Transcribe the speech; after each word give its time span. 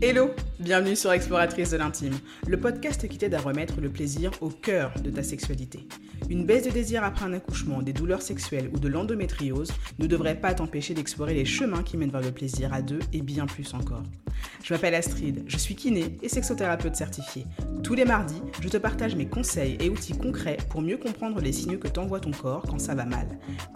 Hello, 0.00 0.30
bienvenue 0.60 0.94
sur 0.94 1.10
Exploratrice 1.10 1.70
de 1.70 1.76
l'intime, 1.76 2.16
le 2.46 2.60
podcast 2.60 3.08
qui 3.08 3.18
t'aide 3.18 3.34
à 3.34 3.40
remettre 3.40 3.80
le 3.80 3.88
plaisir 3.88 4.30
au 4.40 4.48
cœur 4.48 4.92
de 5.02 5.10
ta 5.10 5.24
sexualité. 5.24 5.88
Une 6.30 6.46
baisse 6.46 6.66
de 6.66 6.70
désir 6.70 7.02
après 7.02 7.24
un 7.24 7.32
accouchement, 7.32 7.82
des 7.82 7.92
douleurs 7.92 8.22
sexuelles 8.22 8.70
ou 8.72 8.78
de 8.78 8.86
l'endométriose 8.86 9.72
ne 9.98 10.06
devrait 10.06 10.40
pas 10.40 10.54
t'empêcher 10.54 10.94
d'explorer 10.94 11.34
les 11.34 11.44
chemins 11.44 11.82
qui 11.82 11.96
mènent 11.96 12.12
vers 12.12 12.20
le 12.20 12.30
plaisir 12.30 12.72
à 12.72 12.80
deux 12.80 13.00
et 13.12 13.22
bien 13.22 13.46
plus 13.46 13.74
encore. 13.74 14.04
Je 14.62 14.72
m'appelle 14.72 14.94
Astrid, 14.94 15.42
je 15.48 15.56
suis 15.56 15.74
kiné 15.74 16.16
et 16.22 16.28
sexothérapeute 16.28 16.94
certifiée. 16.94 17.44
Tous 17.82 17.94
les 17.94 18.04
mardis, 18.04 18.40
je 18.60 18.68
te 18.68 18.76
partage 18.76 19.16
mes 19.16 19.26
conseils 19.26 19.78
et 19.80 19.90
outils 19.90 20.16
concrets 20.16 20.58
pour 20.70 20.80
mieux 20.80 20.98
comprendre 20.98 21.40
les 21.40 21.52
signaux 21.52 21.78
que 21.78 21.88
t'envoie 21.88 22.20
ton 22.20 22.30
corps 22.30 22.62
quand 22.62 22.78
ça 22.78 22.94
va 22.94 23.04
mal, 23.04 23.26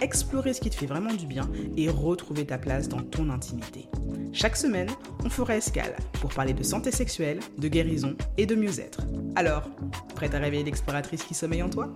explorer 0.01 0.53
ce 0.53 0.61
qui 0.61 0.71
te 0.71 0.77
fait 0.77 0.87
vraiment 0.87 1.15
du 1.15 1.27
bien 1.27 1.51
et 1.77 1.89
retrouver 1.89 2.47
ta 2.47 2.59
place 2.59 2.89
dans 2.89 3.03
ton 3.03 3.29
intimité. 3.29 3.89
Chaque 4.35 4.57
semaine, 4.57 4.89
on 5.23 5.29
fera 5.29 5.57
escale 5.57 5.95
pour 6.23 6.33
parler 6.33 6.55
de 6.55 6.63
santé 6.63 6.91
sexuelle, 6.91 7.39
de 7.59 7.69
guérison 7.69 8.17
et 8.39 8.47
de 8.47 8.55
mieux-être. 8.55 9.03
Alors, 9.37 9.69
prête 10.15 10.35
à 10.35 10.39
réveiller 10.39 10.65
l'exploratrice 10.65 11.23
qui 11.23 11.35
sommeille 11.35 11.63
en 11.63 11.69
toi? 11.69 11.95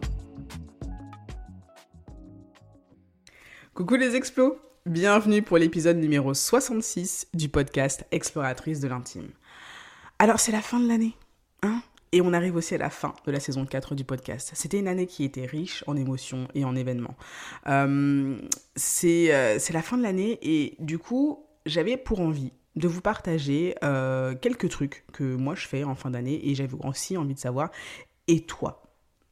Coucou 3.73 3.95
les 3.95 4.17
explos 4.17 4.59
Bienvenue 4.85 5.41
pour 5.41 5.57
l'épisode 5.57 5.97
numéro 5.97 6.35
66 6.35 7.29
du 7.33 7.49
podcast 7.49 8.05
Exploratrice 8.11 8.81
de 8.81 8.89
l'intime. 8.89 9.31
Alors 10.19 10.39
c'est 10.39 10.53
la 10.53 10.61
fin 10.61 10.79
de 10.79 10.89
l'année, 10.89 11.15
hein? 11.63 11.81
Et 12.13 12.21
on 12.21 12.35
arrive 12.35 12.57
aussi 12.57 12.75
à 12.75 12.79
la 12.79 12.91
fin 12.91 13.15
de 13.27 13.33
la 13.33 13.41
saison 13.41 13.65
4 13.65 13.95
du 13.95 14.05
podcast. 14.05 14.53
C'était 14.55 14.79
une 14.79 14.89
année 14.89 15.07
qui 15.07 15.25
était 15.25 15.47
riche 15.47 15.83
en 15.87 15.97
émotions 15.97 16.49
et 16.55 16.65
en 16.67 16.77
événements. 16.77 17.17
Euh, 17.67 18.37
c'est 18.77 19.29
la 19.73 19.83
fin 19.83 19.97
de 19.97 20.03
l'année 20.03 20.39
et 20.43 20.77
du 20.79 20.99
coup, 20.99 21.46
j'avais 21.67 21.97
pour 21.97 22.21
envie 22.21 22.53
de 22.77 22.89
vous 22.89 23.01
partager 23.01 23.75
euh, 23.85 24.35
quelques 24.35 24.69
trucs 24.69 25.05
que 25.13 25.35
moi 25.37 25.55
je 25.55 25.67
fais 25.67 25.85
en 25.85 25.95
fin 25.95 26.11
d'année 26.11 26.49
et 26.49 26.55
j'avais 26.55 26.77
aussi 26.85 27.17
envie 27.17 27.35
de 27.35 27.39
savoir, 27.39 27.71
et 28.29 28.43
toi 28.47 28.83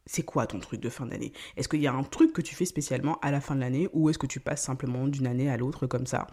c'est 0.07 0.23
quoi 0.23 0.47
ton 0.47 0.59
truc 0.59 0.81
de 0.81 0.91
fin 0.91 1.07
d'année? 1.07 1.33
Est-ce 1.57 1.69
qu'il 1.69 1.81
y 1.81 1.87
a 1.87 1.93
un 1.93 2.03
truc 2.03 2.33
que 2.33 2.43
tu 2.43 2.55
fais 2.55 2.67
spécialement 2.67 3.19
à 3.21 3.31
la 3.31 3.41
fin 3.41 3.55
de 3.55 3.61
l'année 3.61 3.89
ou 3.95 4.11
est-ce 4.11 4.19
que 4.19 4.27
tu 4.27 4.39
passes 4.41 4.63
simplement 4.63 5.09
d'une 5.09 5.27
année 5.27 5.49
à 5.49 5.57
l'autre 5.57 5.87
comme 5.87 6.07
ça? 6.07 6.27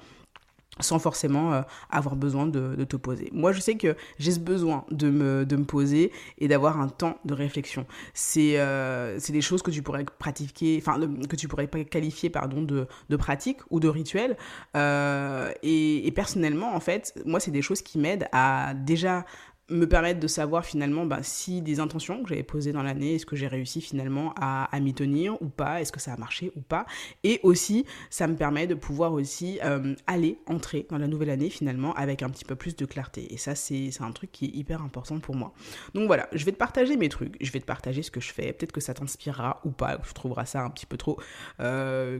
Sans 0.79 0.99
forcément 0.99 1.53
euh, 1.53 1.61
avoir 1.89 2.15
besoin 2.15 2.47
de, 2.47 2.83
te 2.85 2.95
poser. 2.95 3.29
Moi, 3.33 3.51
je 3.51 3.59
sais 3.59 3.75
que 3.75 3.95
j'ai 4.17 4.31
ce 4.31 4.39
besoin 4.39 4.85
de 4.89 5.09
me, 5.09 5.45
de 5.45 5.55
me 5.55 5.65
poser 5.65 6.11
et 6.39 6.47
d'avoir 6.47 6.79
un 6.79 6.87
temps 6.87 7.17
de 7.25 7.33
réflexion. 7.33 7.85
C'est 8.13 8.59
euh, 8.59 9.19
des 9.29 9.41
choses 9.41 9.61
que 9.61 9.71
tu 9.71 9.81
pourrais 9.81 10.05
pratiquer, 10.05 10.81
enfin, 10.81 10.99
que 11.29 11.35
tu 11.35 11.47
pourrais 11.47 11.67
qualifier, 11.67 12.29
pardon, 12.29 12.61
de, 12.61 12.87
de 13.09 13.15
pratique 13.15 13.59
ou 13.69 13.79
de 13.79 13.87
rituel. 13.87 14.37
Euh, 14.75 15.51
et, 15.61 16.07
et, 16.07 16.11
personnellement, 16.11 16.73
en 16.73 16.79
fait, 16.79 17.13
moi, 17.25 17.39
c'est 17.39 17.51
des 17.51 17.61
choses 17.61 17.81
qui 17.81 17.99
m'aident 17.99 18.27
à 18.31 18.73
déjà 18.73 19.25
me 19.71 19.87
permettre 19.87 20.19
de 20.19 20.27
savoir 20.27 20.65
finalement 20.65 21.05
bah, 21.05 21.19
si 21.23 21.61
des 21.61 21.79
intentions 21.79 22.21
que 22.23 22.29
j'avais 22.29 22.43
posées 22.43 22.71
dans 22.71 22.83
l'année, 22.83 23.15
est-ce 23.15 23.25
que 23.25 23.35
j'ai 23.35 23.47
réussi 23.47 23.81
finalement 23.81 24.33
à, 24.37 24.67
m'y 24.79 24.93
tenir 24.93 25.41
ou 25.41 25.47
pas, 25.47 25.81
est-ce 25.81 25.91
que 25.91 25.99
ça 25.99 26.13
a 26.13 26.17
marché 26.17 26.51
ou 26.55 26.61
pas. 26.61 26.85
Et 27.23 27.39
aussi, 27.43 27.85
ça 28.09 28.27
me 28.27 28.35
permet 28.35 28.67
de 28.67 28.75
pouvoir 28.75 29.13
aussi 29.13 29.59
euh, 29.63 29.95
aller, 30.07 30.39
entrer 30.47 30.85
dans 30.89 30.97
la 30.97 31.07
nouvelle 31.07 31.29
année 31.29 31.49
finalement 31.49 31.93
avec 31.93 32.23
un 32.23 32.29
petit 32.29 32.45
peu 32.45 32.55
plus 32.55 32.75
de 32.75 32.85
clarté. 32.85 33.33
Et 33.33 33.37
ça, 33.37 33.55
c'est 33.55 33.89
un 33.99 34.11
truc 34.11 34.31
qui 34.31 34.45
est 34.45 34.55
hyper 34.55 34.81
important 34.81 35.19
pour 35.19 35.35
moi. 35.35 35.53
Donc 35.93 36.07
voilà, 36.07 36.27
je 36.33 36.43
vais 36.45 36.51
te 36.51 36.57
partager 36.57 36.97
mes 36.97 37.09
trucs, 37.09 37.35
je 37.39 37.51
vais 37.51 37.59
te 37.59 37.65
partager 37.65 38.01
ce 38.01 38.11
que 38.11 38.19
je 38.19 38.31
fais. 38.31 38.53
Peut-être 38.53 38.71
que 38.71 38.81
ça 38.81 38.93
t'inspirera 38.93 39.61
ou 39.63 39.71
pas, 39.71 39.97
tu 39.97 40.13
trouveras 40.13 40.45
ça 40.45 40.63
un 40.63 40.69
petit 40.69 40.85
peu 40.85 40.97
trop... 40.97 41.19
Euh, 41.59 42.19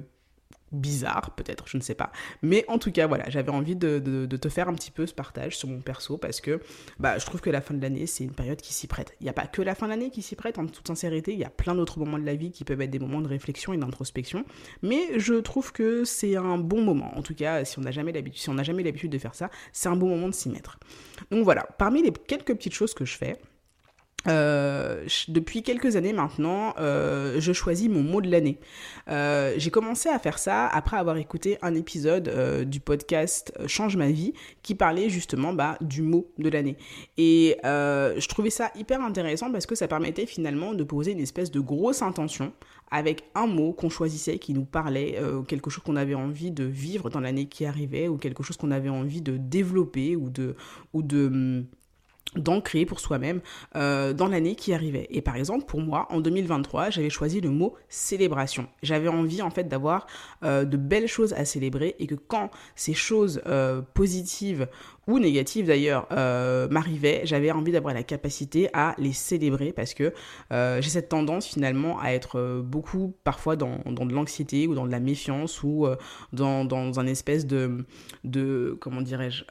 bizarre, 0.72 1.34
peut-être, 1.36 1.68
je 1.68 1.78
ne 1.78 1.82
sais 1.82 1.96
pas. 1.96 2.12
Mais 2.42 2.66
en 2.68 2.78
tout 2.78 2.92
cas, 2.92 3.08
voilà, 3.08 3.30
j'avais 3.30 3.52
envie 3.52 3.76
de, 3.76 4.00
te 4.26 4.50
faire 4.50 4.70
un 4.70 4.74
petit 4.74 4.92
peu 4.92 5.06
ce 5.06 5.14
partage 5.14 5.58
sur 5.58 5.68
mon 5.68 5.82
perso 5.82 6.18
parce 6.18 6.42
que 6.42 6.60
bah, 7.00 7.18
je 7.18 7.26
trouve 7.26 7.42
que 7.42 7.50
la 7.50 7.62
fin 7.62 7.74
de 7.74 7.82
l'année, 7.82 8.08
c'est 8.08 8.24
une 8.24 8.34
période 8.34 8.62
qui 8.62 8.74
s'y 8.74 8.88
prête. 8.88 9.16
Il 9.20 9.24
n'y 9.24 9.30
a 9.30 9.34
pas 9.34 9.48
que 9.48 9.62
la 9.62 9.76
fin 9.76 9.86
de 9.88 9.92
l'année 9.92 10.10
qui 10.10 10.22
s'y 10.22 10.36
prête, 10.36 10.58
en 10.58 10.66
toute 10.66 10.88
sincérité, 10.88 11.34
il 11.34 11.40
y 11.40 11.44
a 11.44 11.50
plein 11.50 11.76
d'autres 11.76 12.00
moments 12.00 12.18
de 12.18 12.26
la 12.26 12.36
vie 12.36 12.52
qui 12.52 12.64
peuvent 12.64 12.82
être 12.82 12.90
des 12.90 13.00
moments 13.00 13.22
de 13.22 13.28
réflexion 13.28 13.74
et 13.74 13.78
d'introspection. 13.78 14.46
Mais 14.82 15.20
je 15.20 15.36
trouve 15.36 15.72
que 15.72 16.06
c'est 16.06 16.36
un 16.36 16.58
bon 16.58 16.82
moment. 16.82 17.12
En 17.18 17.22
tout 17.22 17.36
cas, 17.36 17.66
si 17.66 17.78
on 17.80 17.82
n'a 17.82 17.92
jamais 17.92 18.12
l'habitude, 18.12 18.42
si 18.42 18.50
on 18.50 18.54
n'a 18.54 18.64
jamais 18.64 18.84
l'habitude 18.84 19.12
de 19.12 19.18
faire 19.18 19.36
ça, 19.36 19.50
c'est 19.74 19.90
un 19.90 19.96
bon 19.96 20.10
moment 20.10 20.28
de 20.28 20.34
s'y 20.34 20.50
mettre. 20.50 20.80
Donc 21.30 21.44
voilà, 21.44 21.64
parmi 21.78 22.02
les 22.02 22.12
quelques 22.12 22.56
petites 22.56 22.74
choses 22.74 22.94
que 22.94 23.06
je 23.06 23.18
fais, 23.18 23.38
euh, 24.28 25.06
depuis 25.28 25.64
quelques 25.64 25.96
années 25.96 26.14
maintenant, 26.14 26.76
euh, 26.78 27.40
je 27.40 27.54
choisis 27.54 27.90
mon 27.90 28.04
mot 28.04 28.22
de 28.22 28.30
l'année. 28.30 28.60
Euh, 29.10 29.54
j'ai 29.58 29.72
commencé 29.72 30.10
à 30.10 30.20
faire 30.20 30.38
ça 30.38 30.68
après 30.68 30.98
avoir 30.98 31.18
écouté 31.18 31.58
un 31.62 31.74
épisode 31.74 32.30
du 32.68 32.80
podcast 32.80 33.54
Change 33.68 33.98
ma 33.98 34.10
vie 34.10 34.34
qui 34.62 34.76
parlait 34.76 35.10
justement 35.10 35.54
bah, 35.54 35.78
du 35.82 36.02
mot 36.02 36.32
de 36.38 36.50
l'année. 36.50 36.78
Et 37.18 37.58
je 37.64 38.28
trouvais 38.28 38.50
ça 38.50 38.72
hyper 38.76 39.02
intéressant 39.02 39.52
parce 39.52 39.66
que 39.66 39.76
ça 39.76 39.88
permettait 39.88 40.26
finalement 40.26 40.74
de 40.74 40.84
poser 40.84 41.12
une 41.12 41.20
espèce 41.20 41.52
de 41.52 41.60
grosse 41.60 42.02
intention 42.02 42.54
avec 42.94 43.24
un 43.36 43.48
mot 43.48 43.72
qu'on 43.72 43.90
choisissait 43.90 44.38
qui 44.38 44.54
nous 44.54 44.66
parlait, 44.66 45.18
quelque 45.48 45.70
chose 45.70 45.84
qu'on 45.84 45.96
avait 45.96 46.14
envie 46.14 46.52
de 46.52 46.66
vivre 46.66 47.10
dans 47.10 47.22
l'année 47.22 47.46
qui 47.46 47.66
arrivait 47.66 48.08
ou 48.08 48.18
quelque 48.18 48.44
chose 48.44 48.58
qu'on 48.58 48.72
avait 48.72 48.90
envie 48.90 49.22
de 49.22 49.38
développer 49.38 50.16
ou 50.16 50.30
de... 50.30 50.56
Ou 50.94 51.02
de 51.02 51.66
hum, 52.36 52.42
d'ancrer 52.42 52.86
pour 52.86 53.00
soi-même 53.00 53.42
euh, 53.76 54.14
dans 54.14 54.28
l'année 54.28 54.56
qui 54.56 54.74
arrivait. 54.74 55.08
Et 55.10 55.22
par 55.22 55.36
exemple, 55.36 55.66
pour 55.66 55.82
moi, 55.82 56.08
en 56.10 56.22
2023, 56.22 56.90
j'avais 56.90 57.10
choisi 57.10 57.42
le 57.42 57.50
mot 57.50 57.76
célébration. 57.90 58.68
J'avais 58.84 59.08
envie 59.08 59.42
en 59.42 59.50
fait 59.50 59.68
d'avoir 59.68 60.08
euh, 60.44 60.64
de 60.64 60.78
belles 60.78 61.08
choses 61.08 61.34
à 61.34 61.46
célébrer 61.46 61.96
et 62.00 62.08
que 62.08 62.16
quand 62.16 62.50
ces 62.76 62.94
choses 62.94 63.42
euh, 63.48 63.82
positives 63.94 64.68
ou 65.08 65.20
négatives 65.20 65.66
d'ailleurs 65.66 66.08
m'arrivaient, 66.70 67.22
j'avais 67.26 67.52
envie 67.52 67.72
d'avoir 67.72 67.94
la 67.94 68.04
capacité 68.04 68.70
à 68.72 68.96
les 69.00 69.14
célébrer 69.14 69.74
parce 69.74 69.96
que 69.96 70.14
j'ai 70.52 70.90
cette 70.90 71.10
tendance 71.10 71.48
finalement 71.48 72.00
à 72.00 72.12
être 72.12 72.62
beaucoup 72.64 73.16
parfois 73.24 73.56
dans, 73.56 73.80
dans 73.88 74.06
de 74.06 74.14
l'anxiété 74.14 74.68
ou 74.68 74.76
dans 74.76 74.86
de 74.86 74.92
la 74.92 75.00
méfiance 75.00 75.64
ou 75.64 75.88
dans, 76.34 76.66
dans 76.66 77.00
un 77.00 77.08
espèce 77.08 77.48
de, 77.48 77.84
de 78.24 78.78
comment 78.80 79.02
dirais-je 79.02 79.44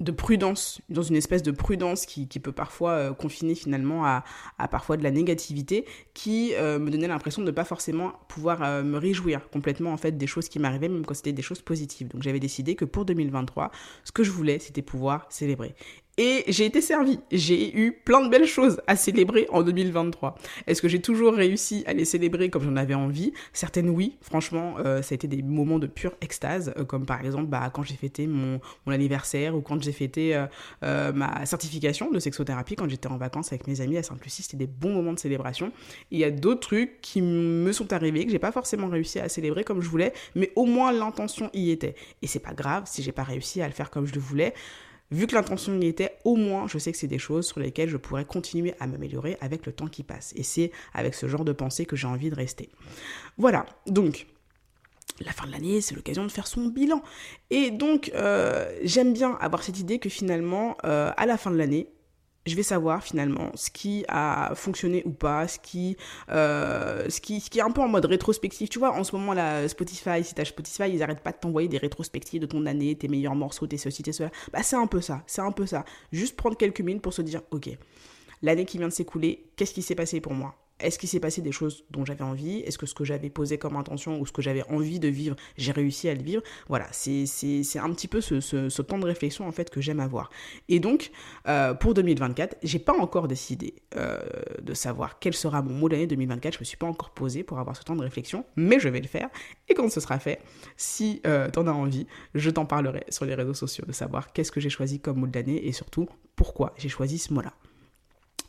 de 0.00 0.12
prudence, 0.12 0.80
dans 0.88 1.02
une 1.02 1.16
espèce 1.16 1.42
de 1.42 1.50
prudence 1.50 2.04
qui, 2.04 2.26
peut 2.26 2.52
parfois 2.52 2.90
euh, 2.92 3.12
confiner 3.14 3.54
finalement 3.54 4.04
à, 4.04 4.24
à, 4.58 4.68
parfois 4.68 4.96
de 4.96 5.02
la 5.02 5.10
négativité, 5.10 5.86
qui 6.12 6.52
euh, 6.54 6.78
me 6.78 6.90
donnait 6.90 7.08
l'impression 7.08 7.42
de 7.42 7.46
ne 7.46 7.52
pas 7.52 7.64
forcément 7.64 8.12
pouvoir 8.28 8.62
euh, 8.62 8.82
me 8.82 8.98
réjouir 8.98 9.48
complètement 9.48 9.92
en 9.92 9.96
fait 9.96 10.12
des 10.12 10.26
choses 10.26 10.48
qui 10.48 10.58
m'arrivaient, 10.58 10.88
même 10.88 11.06
quand 11.06 11.14
c'était 11.14 11.32
des 11.32 11.42
choses 11.42 11.62
positives. 11.62 12.08
Donc 12.08 12.22
j'avais 12.22 12.40
décidé 12.40 12.74
que 12.74 12.84
pour 12.84 13.04
2023, 13.04 13.70
ce 14.04 14.12
que 14.12 14.22
je 14.22 14.30
voulais, 14.30 14.58
c'était 14.58 14.82
pouvoir 14.82 15.26
célébrer. 15.30 15.74
Et 16.18 16.44
j'ai 16.48 16.64
été 16.64 16.80
servi. 16.80 17.20
J'ai 17.30 17.76
eu 17.76 17.92
plein 17.92 18.22
de 18.22 18.30
belles 18.30 18.46
choses 18.46 18.80
à 18.86 18.96
célébrer 18.96 19.46
en 19.50 19.62
2023. 19.62 20.36
Est-ce 20.66 20.80
que 20.80 20.88
j'ai 20.88 21.02
toujours 21.02 21.34
réussi 21.34 21.84
à 21.86 21.92
les 21.92 22.06
célébrer 22.06 22.48
comme 22.48 22.62
j'en 22.62 22.76
avais 22.76 22.94
envie? 22.94 23.34
Certaines 23.52 23.90
oui. 23.90 24.16
Franchement, 24.22 24.76
euh, 24.78 25.02
ça 25.02 25.12
a 25.12 25.16
été 25.16 25.28
des 25.28 25.42
moments 25.42 25.78
de 25.78 25.86
pure 25.86 26.14
extase, 26.22 26.72
euh, 26.78 26.84
comme 26.84 27.04
par 27.04 27.22
exemple 27.22 27.48
bah, 27.48 27.68
quand 27.70 27.82
j'ai 27.82 27.96
fêté 27.96 28.26
mon, 28.26 28.60
anniversaire 28.86 29.54
ou 29.54 29.60
quand 29.60 29.82
j'ai 29.82 29.92
fêté 29.92 30.34
euh, 30.82 31.12
ma 31.12 31.44
certification 31.44 32.10
de 32.10 32.18
sexothérapie, 32.18 32.76
quand 32.76 32.88
j'étais 32.88 33.08
en 33.08 33.18
vacances 33.18 33.52
avec 33.52 33.66
mes 33.66 33.82
amis 33.82 33.98
à 33.98 34.02
Sainte-Lucie. 34.02 34.42
C'était 34.42 34.56
des 34.56 34.66
bons 34.66 34.94
moments 34.94 35.12
de 35.12 35.18
célébration. 35.18 35.70
Il 36.10 36.18
y 36.18 36.24
a 36.24 36.30
d'autres 36.30 36.60
trucs 36.60 37.02
qui 37.02 37.20
me 37.20 37.72
sont 37.72 37.92
arrivés 37.92 38.24
que 38.24 38.30
j'ai 38.30 38.38
pas 38.38 38.52
forcément 38.52 38.88
réussi 38.88 39.18
à 39.18 39.28
célébrer 39.28 39.64
comme 39.64 39.82
je 39.82 39.88
voulais, 39.90 40.14
mais 40.34 40.50
au 40.56 40.64
moins 40.64 40.92
l'intention 40.92 41.50
y 41.52 41.70
était. 41.70 41.94
Et 42.22 42.26
c'est 42.26 42.38
pas 42.38 42.54
grave 42.54 42.84
si 42.86 43.02
j'ai 43.02 43.12
pas 43.12 43.22
réussi 43.22 43.60
à 43.60 43.66
le 43.66 43.74
faire 43.74 43.90
comme 43.90 44.06
je 44.06 44.14
le 44.14 44.20
voulais. 44.20 44.54
Vu 45.10 45.26
que 45.26 45.34
l'intention 45.34 45.78
y 45.80 45.86
était, 45.86 46.16
au 46.24 46.36
moins, 46.36 46.66
je 46.66 46.78
sais 46.78 46.90
que 46.90 46.98
c'est 46.98 47.06
des 47.06 47.18
choses 47.18 47.46
sur 47.46 47.60
lesquelles 47.60 47.88
je 47.88 47.96
pourrais 47.96 48.24
continuer 48.24 48.74
à 48.80 48.86
m'améliorer 48.86 49.36
avec 49.40 49.64
le 49.66 49.72
temps 49.72 49.86
qui 49.86 50.02
passe. 50.02 50.32
Et 50.36 50.42
c'est 50.42 50.72
avec 50.94 51.14
ce 51.14 51.28
genre 51.28 51.44
de 51.44 51.52
pensée 51.52 51.86
que 51.86 51.94
j'ai 51.94 52.08
envie 52.08 52.30
de 52.30 52.34
rester. 52.34 52.68
Voilà, 53.38 53.66
donc 53.86 54.26
la 55.20 55.32
fin 55.32 55.46
de 55.46 55.52
l'année, 55.52 55.80
c'est 55.80 55.94
l'occasion 55.94 56.24
de 56.24 56.30
faire 56.30 56.46
son 56.46 56.66
bilan. 56.66 57.02
Et 57.50 57.70
donc, 57.70 58.10
euh, 58.14 58.70
j'aime 58.82 59.12
bien 59.12 59.36
avoir 59.40 59.62
cette 59.62 59.78
idée 59.78 59.98
que 59.98 60.08
finalement, 60.08 60.76
euh, 60.84 61.10
à 61.16 61.26
la 61.26 61.36
fin 61.36 61.50
de 61.50 61.56
l'année, 61.56 61.88
je 62.46 62.54
vais 62.54 62.62
savoir 62.62 63.02
finalement 63.02 63.50
ce 63.54 63.70
qui 63.70 64.04
a 64.08 64.54
fonctionné 64.54 65.02
ou 65.04 65.10
pas, 65.10 65.48
ce 65.48 65.58
qui, 65.58 65.96
euh, 66.30 67.08
qui, 67.08 67.42
est 67.54 67.60
un 67.60 67.70
peu 67.70 67.80
en 67.80 67.88
mode 67.88 68.06
rétrospectif. 68.06 68.68
Tu 68.68 68.78
vois, 68.78 68.92
en 68.92 69.04
ce 69.04 69.14
moment, 69.16 69.34
là, 69.34 69.68
Spotify, 69.68 70.22
si 70.22 70.34
t'as 70.34 70.44
Spotify, 70.44 70.90
ils 70.92 71.02
arrêtent 71.02 71.22
pas 71.22 71.32
de 71.32 71.38
t'envoyer 71.38 71.68
des 71.68 71.78
rétrospectives 71.78 72.40
de 72.40 72.46
ton 72.46 72.64
année, 72.66 72.94
tes 72.94 73.08
meilleurs 73.08 73.34
morceaux, 73.34 73.66
tes 73.66 73.78
ceci, 73.78 74.02
tes 74.02 74.12
cela. 74.12 74.30
Bah, 74.52 74.62
c'est 74.62 74.76
un 74.76 74.86
peu 74.86 75.00
ça, 75.00 75.22
c'est 75.26 75.42
un 75.42 75.52
peu 75.52 75.66
ça. 75.66 75.84
Juste 76.12 76.36
prendre 76.36 76.56
quelques 76.56 76.80
minutes 76.80 77.02
pour 77.02 77.12
se 77.12 77.22
dire, 77.22 77.42
ok, 77.50 77.68
l'année 78.42 78.64
qui 78.64 78.78
vient 78.78 78.88
de 78.88 78.92
s'écouler, 78.92 79.50
qu'est-ce 79.56 79.74
qui 79.74 79.82
s'est 79.82 79.94
passé 79.94 80.20
pour 80.20 80.34
moi? 80.34 80.54
Est-ce 80.80 80.98
qu'il 80.98 81.08
s'est 81.08 81.20
passé 81.20 81.40
des 81.40 81.52
choses 81.52 81.84
dont 81.90 82.04
j'avais 82.04 82.22
envie? 82.22 82.60
Est-ce 82.60 82.76
que 82.78 82.86
ce 82.86 82.94
que 82.94 83.04
j'avais 83.04 83.30
posé 83.30 83.58
comme 83.58 83.76
intention 83.76 84.20
ou 84.20 84.26
ce 84.26 84.32
que 84.32 84.42
j'avais 84.42 84.62
envie 84.70 85.00
de 85.00 85.08
vivre, 85.08 85.36
j'ai 85.56 85.72
réussi 85.72 86.08
à 86.08 86.14
le 86.14 86.22
vivre? 86.22 86.42
Voilà, 86.68 86.86
c'est 86.92 87.24
un 87.78 87.90
petit 87.92 88.08
peu 88.08 88.20
ce, 88.20 88.40
ce, 88.40 88.82
temps 88.82 88.98
de 88.98 89.06
réflexion 89.06 89.48
en 89.48 89.52
fait 89.52 89.70
que 89.70 89.80
j'aime 89.80 90.00
avoir. 90.00 90.30
Et 90.68 90.80
donc, 90.80 91.10
euh, 91.48 91.74
pour 91.74 91.94
2024, 91.94 92.56
j'ai 92.62 92.78
pas 92.78 92.94
encore 92.94 93.26
décidé 93.26 93.74
euh, 93.96 94.20
de 94.60 94.74
savoir 94.74 95.18
quel 95.18 95.34
sera 95.34 95.62
mon 95.62 95.72
mot 95.72 95.88
d'année 95.88 96.06
2024. 96.06 96.54
Je 96.54 96.60
me 96.60 96.64
suis 96.64 96.76
pas 96.76 96.86
encore 96.86 97.10
posé 97.10 97.42
pour 97.42 97.58
avoir 97.58 97.76
ce 97.76 97.82
temps 97.82 97.96
de 97.96 98.02
réflexion, 98.02 98.44
mais 98.56 98.78
je 98.78 98.88
vais 98.88 99.00
le 99.00 99.08
faire. 99.08 99.30
Et 99.68 99.74
quand 99.74 99.90
ce 99.90 100.00
sera 100.00 100.18
fait, 100.18 100.40
si 100.76 101.20
euh, 101.26 101.50
tu 101.50 101.58
en 101.58 101.66
as 101.66 101.72
envie, 101.72 102.06
je 102.34 102.50
t'en 102.50 102.66
parlerai 102.66 103.04
sur 103.08 103.24
les 103.24 103.34
réseaux 103.34 103.54
sociaux 103.54 103.84
de 103.86 103.92
savoir 103.92 104.32
qu'est-ce 104.32 104.52
que 104.52 104.60
j'ai 104.60 104.70
choisi 104.70 105.00
comme 105.00 105.18
mot 105.18 105.26
de 105.26 105.34
l'année 105.34 105.66
et 105.66 105.72
surtout 105.72 106.06
pourquoi 106.36 106.74
j'ai 106.76 106.88
choisi 106.88 107.18
ce 107.18 107.32
mot-là. 107.32 107.54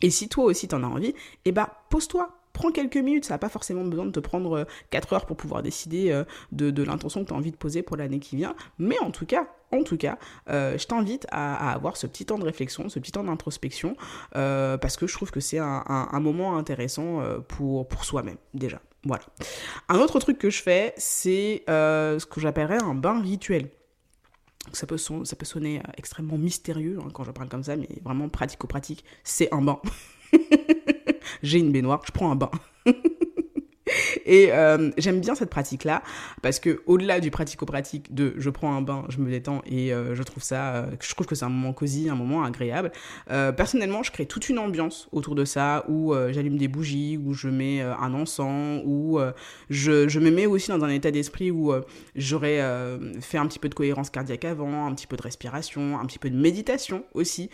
Et 0.02 0.10
si 0.10 0.30
toi 0.30 0.46
aussi 0.46 0.68
t'en 0.68 0.84
as 0.84 0.88
envie, 0.88 1.14
eh 1.46 1.52
bah 1.52 1.84
pose-toi, 1.90 2.38
prends 2.58 2.72
quelques 2.72 2.98
minutes, 2.98 3.26
ça 3.26 3.36
n'a 3.36 3.38
pas 3.38 3.50
forcément 3.50 3.84
besoin 3.84 4.06
de 4.06 4.12
te 4.12 4.20
prendre 4.20 4.66
4 4.90 5.14
euh, 5.14 5.16
heures 5.16 5.26
pour 5.26 5.38
pouvoir 5.38 5.62
décider 5.62 6.12
euh, 6.12 6.24
de, 6.52 6.84
l'intention 6.84 7.24
que 7.24 7.30
tu 7.30 7.34
as 7.34 7.38
envie 7.38 7.52
de 7.52 7.58
poser 7.58 7.84
pour 7.84 7.98
l'année 7.98 8.20
qui 8.20 8.36
vient. 8.36 8.56
Mais 8.80 9.00
en 9.00 9.12
tout 9.12 9.26
cas, 9.26 9.48
en 9.72 9.84
tout 9.84 9.98
cas, 9.98 10.18
euh, 10.50 10.78
je 10.78 10.88
t'invite 10.88 11.28
à, 11.30 11.72
avoir 11.72 11.98
ce 11.98 12.08
petit 12.08 12.26
temps 12.26 12.40
de 12.40 12.46
réflexion, 12.46 12.90
ce 12.90 13.00
petit 13.00 13.12
temps 13.12 13.24
d'introspection, 13.24 13.96
parce 14.32 14.98
que 14.98 15.08
je 15.08 15.14
trouve 15.14 15.32
que 15.32 15.40
c'est 15.40 15.60
un, 15.60 16.20
moment 16.20 16.58
intéressant 16.58 17.22
pour, 17.48 17.88
pour 17.88 18.06
soi-même, 18.06 18.38
déjà. 18.54 18.82
Voilà. 19.04 19.24
Un 19.88 20.00
autre 20.00 20.20
truc 20.20 20.38
que 20.38 20.50
je 20.50 20.62
fais, 20.62 20.94
c'est 20.98 21.64
ce 21.68 22.26
que 22.26 22.42
j'appellerais 22.42 22.82
un 22.82 22.96
bain 22.96 23.22
rituel. 23.22 23.70
Ça 24.74 24.86
peut, 24.88 24.98
ça 24.98 25.36
peut 25.36 25.46
sonner 25.46 25.80
euh, 25.80 25.92
extrêmement 25.98 26.38
mystérieux 26.38 27.00
hein, 27.02 27.10
quand 27.14 27.24
je 27.24 27.32
parle 27.32 27.50
comme 27.50 27.64
ça, 27.64 27.76
mais 27.76 27.90
vraiment 28.04 28.30
pratico-pratique, 28.30 29.04
c'est 29.24 29.54
un 29.54 29.62
bain. 29.62 29.80
J'ai 31.44 31.60
une 31.60 31.72
baignoire, 31.72 32.02
je 32.06 32.12
prends 32.12 32.32
un 32.32 32.36
bain. 32.36 32.52
Et 34.28 34.52
euh, 34.52 34.92
j'aime 34.98 35.22
bien 35.22 35.34
cette 35.34 35.50
pratique-là 35.50 36.04
parce 36.42 36.60
que 36.60 36.82
au-delà 36.86 37.20
du 37.20 37.32
pratico-pratique 37.32 38.14
de 38.14 38.34
je 38.38 38.50
prends 38.50 38.76
un 38.76 38.82
bain, 38.82 39.06
je 39.10 39.20
me 39.20 39.30
détends 39.30 39.62
et 39.66 39.94
euh, 39.94 40.16
je 40.16 40.24
trouve 40.24 40.44
ça, 40.44 40.76
euh, 40.76 40.92
je 41.02 41.14
trouve 41.16 41.26
que 41.26 41.34
c'est 41.34 41.46
un 41.46 41.50
moment 41.50 41.74
cosy, 41.74 42.10
un 42.10 42.16
moment 42.16 42.44
agréable. 42.44 42.92
personnellement, 43.28 44.04
je 44.04 44.12
crée 44.12 44.26
toute 44.26 44.50
une 44.50 44.60
ambiance 44.60 45.08
autour 45.14 45.34
de 45.34 45.46
ça 45.46 45.86
où 45.88 46.14
j'allume 46.32 46.58
des 46.58 46.68
bougies, 46.68 47.18
où 47.18 47.34
je 47.34 47.48
mets 47.48 47.82
un 47.82 48.14
encens, 48.14 48.82
où 48.86 49.20
je, 49.70 50.20
me 50.20 50.30
mets 50.30 50.46
aussi 50.46 50.70
dans 50.70 50.84
un 50.84 50.90
état 50.90 51.12
d'esprit 51.12 51.50
où 51.50 51.74
j'aurais 52.16 52.62
fait 53.22 53.38
un 53.38 53.48
petit 53.48 53.60
peu 53.60 53.70
de 53.70 53.76
cohérence 53.76 54.10
cardiaque 54.10 54.44
avant, 54.44 54.86
un 54.86 54.94
petit 54.94 55.08
peu 55.08 55.16
de 55.16 55.22
respiration, 55.22 55.98
un 56.00 56.06
petit 56.06 56.20
peu 56.20 56.30
de 56.30 56.36
méditation 56.36 57.06
aussi, 57.14 57.50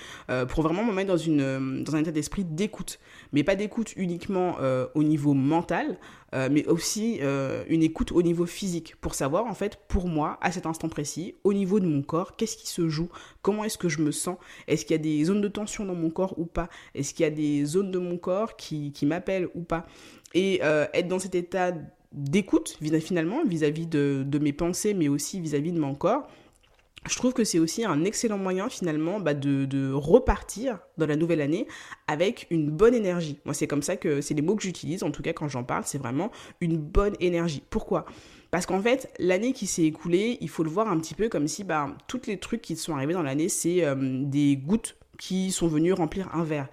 pour 0.50 0.64
vraiment 0.64 0.84
me 0.84 0.94
mettre 0.94 1.10
dans, 1.10 1.18
une, 1.18 1.84
dans 1.84 1.96
un 1.96 2.00
état 2.00 2.12
d'esprit 2.12 2.44
d'écoute. 2.44 3.00
Mais 3.32 3.44
pas 3.44 3.56
d'écoute 3.56 3.94
uniquement 3.96 4.58
au 4.96 5.04
niveau 5.04 5.34
mental, 5.34 6.00
euh, 6.34 6.50
mais 6.52 6.63
aussi 6.68 7.20
euh, 7.22 7.64
une 7.68 7.84
écoute 7.84 8.12
au 8.12 8.22
niveau 8.22 8.46
physique 8.46 8.96
pour 9.02 9.16
savoir 9.16 9.46
en 9.46 9.54
fait 9.54 9.80
pour 9.88 10.08
moi 10.08 10.38
à 10.42 10.52
cet 10.52 10.66
instant 10.66 10.90
précis 10.90 11.36
au 11.44 11.54
niveau 11.54 11.80
de 11.80 11.86
mon 11.86 12.02
corps 12.02 12.36
qu'est-ce 12.36 12.58
qui 12.58 12.68
se 12.68 12.90
joue? 12.90 13.10
Comment 13.42 13.64
est-ce 13.64 13.78
que 13.78 13.90
je 13.90 14.02
me 14.02 14.12
sens? 14.12 14.38
Est-ce 14.68 14.86
qu'il 14.86 14.96
y 14.96 15.00
a 15.00 15.02
des 15.02 15.24
zones 15.26 15.42
de 15.42 15.48
tension 15.48 15.86
dans 15.86 15.96
mon 15.96 16.10
corps 16.10 16.38
ou 16.38 16.46
pas? 16.46 16.70
Est-ce 16.96 17.14
qu'il 17.14 17.24
y 17.24 17.28
a 17.28 17.32
des 17.32 17.66
zones 17.66 17.92
de 17.92 18.00
mon 18.00 18.18
corps 18.18 18.56
qui, 18.56 18.92
qui 18.92 19.06
m'appellent 19.06 19.50
ou 19.56 19.62
pas? 19.62 19.86
Et 20.34 20.60
euh, 20.64 20.86
être 20.94 21.08
dans 21.08 21.20
cet 21.20 21.36
état 21.36 21.74
d'écoute 22.12 22.78
finalement 23.02 23.44
vis-à-vis 23.44 23.88
de, 23.88 24.24
de, 24.26 24.40
mes 24.40 24.54
pensées 24.54 24.94
mais 24.94 25.08
aussi 25.08 25.40
vis 25.40 25.56
à 25.56 25.60
-vis 25.60 25.74
de 25.74 25.80
mon 25.80 25.96
corps 25.96 26.28
je 27.08 27.16
trouve 27.16 27.34
que 27.34 27.44
c'est 27.44 27.60
aussi 27.60 27.86
un 27.86 28.04
excellent 28.06 28.38
moyen 28.38 28.70
finalement 28.70 29.20
bah, 29.20 29.34
de, 29.34 29.92
repartir 29.94 30.80
dans 30.98 31.06
la 31.06 31.16
nouvelle 31.16 31.42
année 31.42 31.68
avec 32.08 32.48
une 32.50 32.70
bonne 32.70 32.94
énergie. 32.94 33.40
Moi 33.46 33.54
c'est 33.54 33.68
comme 33.68 33.82
ça 33.82 33.98
que 33.98 34.22
c'est 34.22 34.34
les 34.34 34.42
mots 34.42 34.56
que 34.56 34.64
j'utilise, 34.64 35.04
en 35.04 35.12
tout 35.12 35.22
cas 35.22 35.34
quand 35.34 35.48
j'en 35.48 35.64
parle, 35.64 35.84
c'est 35.86 35.98
vraiment 35.98 36.32
une 36.62 36.78
bonne 36.78 37.16
énergie. 37.20 37.64
Pourquoi? 37.70 38.06
Parce 38.52 38.68
qu'en 38.68 38.82
fait, 38.82 39.12
l'année 39.18 39.52
qui 39.52 39.66
s'est 39.66 39.84
écoulée, 39.84 40.38
il 40.40 40.48
faut 40.48 40.64
le 40.64 40.70
voir 40.70 40.88
un 40.88 41.00
petit 41.00 41.16
peu 41.16 41.28
comme 41.28 41.48
si 41.48 41.64
bah, 41.64 41.88
tous 42.08 42.28
les 42.28 42.38
trucs 42.38 42.62
qui 42.62 42.76
sont 42.76 42.96
arrivés 42.96 43.14
dans 43.14 43.24
l'année, 43.24 43.50
c'est 43.50 43.84
euh, 43.84 43.96
des 43.98 44.58
gouttes 44.58 44.96
qui 45.18 45.52
sont 45.52 45.68
venues 45.68 45.94
remplir 45.94 46.30
un 46.36 46.44
verre. 46.44 46.68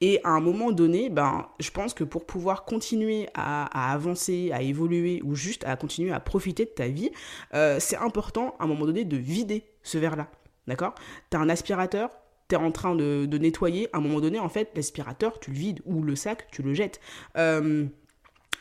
Et 0.00 0.20
à 0.24 0.30
un 0.30 0.40
moment 0.40 0.72
donné, 0.72 1.08
ben, 1.08 1.46
je 1.58 1.70
pense 1.70 1.94
que 1.94 2.04
pour 2.04 2.26
pouvoir 2.26 2.64
continuer 2.64 3.28
à, 3.34 3.92
avancer, 3.92 4.50
à 4.52 4.62
évoluer 4.62 5.22
ou 5.24 5.34
juste 5.34 5.64
à 5.64 5.76
continuer 5.76 6.12
à 6.12 6.20
profiter 6.20 6.66
de 6.66 6.70
ta 6.70 6.88
vie, 6.88 7.10
euh, 7.54 7.78
c'est 7.80 7.96
important 7.96 8.54
à 8.58 8.64
un 8.64 8.66
moment 8.66 8.84
donné 8.84 9.04
de 9.04 9.16
vider 9.16 9.64
ce 9.86 9.98
verre-là. 9.98 10.28
D'accord? 10.66 10.94
Tu 11.30 11.36
as 11.36 11.40
un 11.40 11.48
aspirateur, 11.48 12.10
tu 12.48 12.54
es 12.54 12.58
en 12.58 12.72
train 12.72 12.94
de, 12.94 13.38
nettoyer, 13.38 13.88
à 13.92 13.98
un 13.98 14.00
moment 14.00 14.20
donné, 14.20 14.38
en 14.38 14.48
fait, 14.48 14.70
l'aspirateur, 14.74 15.38
tu 15.38 15.50
le 15.50 15.56
vides 15.56 15.82
ou 15.84 16.02
le 16.02 16.16
sac, 16.16 16.48
tu 16.50 16.62
le 16.62 16.74
jettes. 16.74 17.00
Euh, 17.36 17.86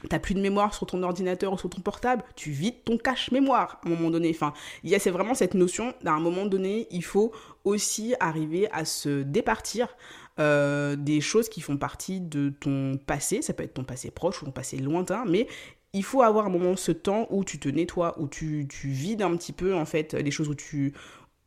T'as 0.09 0.19
plus 0.19 0.35
de 0.35 0.41
mémoire 0.41 0.73
sur 0.73 0.85
ton 0.85 1.01
ordinateur 1.03 1.53
ou 1.53 1.57
sur 1.57 1.69
ton 1.69 1.81
portable, 1.81 2.23
tu 2.35 2.51
vides 2.51 2.83
ton 2.83 2.97
cache 2.97 3.31
mémoire 3.31 3.79
à 3.83 3.87
un 3.87 3.89
moment 3.89 4.11
donné. 4.11 4.29
Enfin, 4.29 4.53
il 4.83 4.89
y 4.89 4.95
a 4.95 4.99
c'est 4.99 5.09
vraiment 5.09 5.33
cette 5.33 5.53
notion 5.53 5.93
d'à 6.03 6.13
un 6.13 6.19
moment 6.19 6.45
donné, 6.45 6.87
il 6.91 7.03
faut 7.03 7.31
aussi 7.63 8.13
arriver 8.19 8.69
à 8.71 8.85
se 8.85 9.23
départir 9.23 9.95
euh, 10.39 10.95
des 10.95 11.21
choses 11.21 11.49
qui 11.49 11.61
font 11.61 11.77
partie 11.77 12.19
de 12.21 12.49
ton 12.49 12.97
passé, 12.97 13.41
ça 13.41 13.53
peut 13.53 13.63
être 13.63 13.73
ton 13.73 13.83
passé 13.83 14.11
proche 14.11 14.41
ou 14.41 14.45
ton 14.45 14.51
passé 14.51 14.77
lointain, 14.77 15.23
mais 15.25 15.47
il 15.95 16.03
faut 16.03 16.21
avoir 16.21 16.45
un 16.45 16.49
moment 16.49 16.75
ce 16.75 16.91
temps 16.91 17.25
où 17.29 17.43
tu 17.43 17.57
te 17.57 17.69
nettoies, 17.69 18.19
où 18.19 18.27
tu, 18.27 18.67
vides 18.83 19.21
un 19.21 19.35
petit 19.37 19.53
peu 19.53 19.73
en 19.73 19.85
fait 19.85 20.13
les 20.13 20.29
choses 20.29 20.49
où 20.49 20.55
tu 20.55 20.93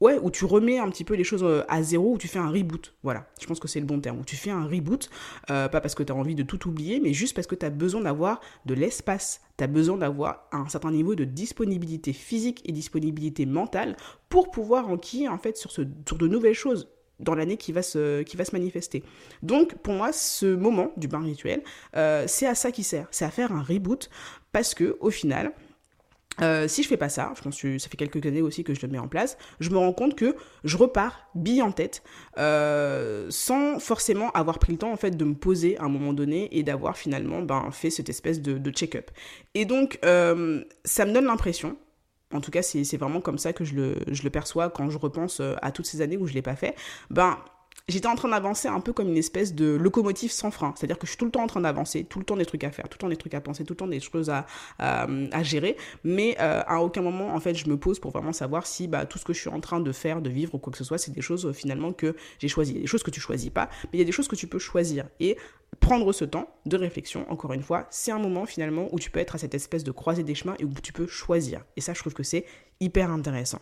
ouais, 0.00 0.18
tu 0.32 0.44
remets 0.46 0.78
un 0.78 0.88
petit 0.88 1.04
peu 1.04 1.14
les 1.14 1.24
choses 1.24 1.44
euh, 1.44 1.64
à 1.68 1.82
zéro, 1.82 2.14
où 2.14 2.18
tu 2.18 2.28
fais 2.28 2.38
un 2.38 2.48
reboot. 2.48 2.94
Voilà, 3.02 3.26
je 3.40 3.46
pense 3.46 3.60
que 3.60 3.68
c'est 3.68 3.80
le 3.80 3.86
bon 3.86 4.00
terme. 4.00 4.20
Où 4.20 4.24
tu 4.24 4.36
fais 4.36 4.50
un 4.50 4.64
reboot, 4.64 5.10
euh, 5.50 5.68
pas 5.68 5.80
parce 5.80 5.94
que 5.94 6.02
tu 6.02 6.12
as 6.12 6.14
envie 6.14 6.34
de 6.34 6.44
tout 6.44 6.68
oublier, 6.68 7.00
mais 7.00 7.12
juste 7.12 7.34
parce 7.34 7.46
que 7.46 7.56
tu 7.56 7.66
as 7.66 7.70
besoin 7.70 8.00
d'avoir 8.00 8.40
de 8.64 8.74
l'espace. 8.74 9.42
Tu 9.58 9.64
as 9.64 9.66
besoin 9.66 9.98
d'avoir 9.98 10.48
un 10.52 10.68
certain 10.68 10.92
niveau 10.92 11.14
de 11.14 11.24
disponibilité 11.24 12.12
physique 12.12 12.62
et 12.64 12.72
disponibilité 12.72 13.44
mentale 13.44 13.96
pour 14.28 14.50
pouvoir 14.50 14.88
enquiller 14.88 15.28
en 15.28 15.38
fait 15.38 15.56
sur 15.56 15.72
de 16.16 16.28
nouvelles 16.28 16.54
choses 16.54 16.88
dans 17.20 17.34
l'année 17.34 17.56
qui, 17.56 17.72
va 17.72 17.82
se, 17.82 18.22
qui 18.22 18.36
va 18.36 18.44
se 18.44 18.52
manifester. 18.52 19.02
Donc 19.42 19.76
pour 19.78 19.94
moi, 19.94 20.12
ce 20.12 20.46
moment 20.46 20.92
du 20.96 21.08
bain 21.08 21.20
rituel, 21.20 21.62
euh, 21.96 22.24
c'est 22.26 22.46
à 22.46 22.54
ça 22.54 22.70
qui 22.70 22.84
sert, 22.84 23.06
c'est 23.10 23.24
à 23.24 23.30
faire 23.30 23.52
un 23.52 23.62
reboot, 23.62 24.10
parce 24.52 24.74
que 24.74 24.96
au 25.00 25.10
final, 25.10 25.52
euh, 26.40 26.68
si 26.68 26.84
je 26.84 26.88
fais 26.88 26.96
pas 26.96 27.08
ça, 27.08 27.32
je 27.44 27.78
ça 27.78 27.88
fait 27.88 27.96
quelques 27.96 28.24
années 28.24 28.42
aussi 28.42 28.62
que 28.62 28.72
je 28.72 28.80
le 28.82 28.88
mets 28.88 28.98
en 28.98 29.08
place, 29.08 29.36
je 29.58 29.70
me 29.70 29.78
rends 29.78 29.92
compte 29.92 30.14
que 30.14 30.36
je 30.62 30.76
repars 30.76 31.28
bille 31.34 31.62
en 31.62 31.72
tête, 31.72 32.04
euh, 32.38 33.26
sans 33.30 33.80
forcément 33.80 34.30
avoir 34.30 34.60
pris 34.60 34.72
le 34.72 34.78
temps 34.78 34.92
en 34.92 34.96
fait 34.96 35.16
de 35.16 35.24
me 35.24 35.34
poser 35.34 35.76
à 35.78 35.84
un 35.84 35.88
moment 35.88 36.12
donné 36.12 36.48
et 36.56 36.62
d'avoir 36.62 36.96
finalement 36.96 37.42
ben, 37.42 37.70
fait 37.72 37.90
cette 37.90 38.08
espèce 38.08 38.40
de 38.40 38.70
check-up. 38.70 39.10
Et 39.54 39.64
donc 39.64 39.98
ça 40.02 41.04
me 41.04 41.12
donne 41.12 41.24
l'impression, 41.24 41.76
en 42.32 42.40
tout 42.40 42.50
cas, 42.50 42.62
c'est 42.62 42.96
vraiment 42.96 43.20
comme 43.20 43.38
ça 43.38 43.52
que 43.52 43.64
je 43.64 43.74
le, 43.74 44.30
perçois 44.30 44.70
quand 44.70 44.90
je 44.90 44.98
repense 44.98 45.40
euh, 45.40 45.54
à 45.62 45.72
toutes 45.72 45.86
ces 45.86 46.02
années 46.02 46.16
où 46.16 46.26
je 46.26 46.32
ne 46.32 46.34
l'ai 46.34 46.42
pas 46.42 46.56
fait. 46.56 46.74
Ben, 47.10 47.38
j'étais 47.88 48.06
en 48.06 48.14
train 48.14 48.28
d'avancer 48.28 48.68
un 48.68 48.80
peu 48.80 48.92
comme 48.92 49.08
une 49.08 49.16
espèce 49.16 49.54
de 49.54 49.74
locomotive 49.74 50.30
sans 50.30 50.50
frein. 50.50 50.74
C'est-à-dire 50.76 50.98
que 50.98 51.06
je 51.06 51.12
suis 51.12 51.18
tout 51.18 51.24
le 51.24 51.30
temps 51.30 51.42
en 51.42 51.46
train 51.46 51.60
d'avancer, 51.60 52.04
tout 52.04 52.18
le 52.18 52.24
temps 52.24 52.36
des 52.36 52.44
trucs 52.44 52.64
à 52.64 52.70
faire, 52.70 52.88
tout 52.88 52.96
le 52.96 53.00
temps 53.00 53.08
des 53.08 53.16
trucs 53.16 53.34
à 53.34 53.40
penser, 53.40 53.64
tout 53.64 53.72
le 53.72 53.78
temps 53.78 53.86
des 53.86 54.00
choses 54.00 54.30
à, 54.30 54.46
gérer. 55.42 55.76
Mais 56.04 56.36
euh, 56.40 56.62
à 56.66 56.82
aucun 56.82 57.02
moment, 57.02 57.34
en 57.34 57.40
fait, 57.40 57.54
je 57.54 57.68
me 57.68 57.76
pose 57.76 57.98
pour 57.98 58.10
vraiment 58.10 58.32
savoir 58.32 58.66
si 58.66 58.88
bah, 58.88 59.06
tout 59.06 59.18
ce 59.18 59.24
que 59.24 59.32
je 59.32 59.40
suis 59.40 59.50
en 59.50 59.60
train 59.60 59.80
de 59.80 59.92
faire, 59.92 60.20
de 60.20 60.30
vivre 60.30 60.54
ou 60.54 60.58
quoi 60.58 60.70
que 60.70 60.78
ce 60.78 60.84
soit, 60.84 60.98
c'est 60.98 61.12
des 61.12 61.20
choses 61.20 61.46
euh, 61.46 61.52
finalement 61.52 61.92
que 61.92 62.14
j'ai 62.38 62.48
choisies. 62.48 62.72
Il 62.72 62.76
y 62.76 62.80
a 62.80 62.82
des 62.82 62.88
choses 62.88 63.02
que 63.02 63.10
tu 63.10 63.20
choisis 63.20 63.50
pas, 63.50 63.68
mais 63.84 63.90
il 63.94 63.98
y 63.98 64.02
a 64.02 64.06
des 64.06 64.12
choses 64.12 64.28
que 64.28 64.36
tu 64.36 64.46
peux 64.46 64.58
choisir. 64.58 65.06
Et 65.20 65.36
prendre 65.80 66.12
ce 66.12 66.24
temps 66.24 66.48
de 66.66 66.76
réflexion, 66.76 67.30
encore 67.30 67.52
une 67.52 67.62
fois, 67.62 67.86
c'est 67.90 68.10
un 68.10 68.18
moment 68.18 68.46
finalement 68.46 68.88
où 68.92 68.98
tu 68.98 69.10
peux 69.10 69.20
être 69.20 69.34
à 69.34 69.38
cette 69.38 69.54
espèce 69.54 69.84
de 69.84 69.92
croisée 69.92 70.24
des 70.24 70.34
chemins 70.34 70.56
et 70.58 70.64
où 70.64 70.72
tu 70.82 70.92
peux 70.92 71.06
choisir. 71.06 71.64
Et 71.76 71.80
ça, 71.80 71.94
je 71.94 72.00
trouve 72.00 72.14
que 72.14 72.22
c'est 72.22 72.44
hyper 72.80 73.10
intéressant 73.10 73.60